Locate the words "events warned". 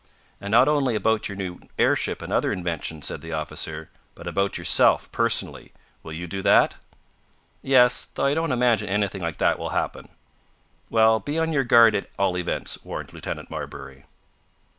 12.35-13.13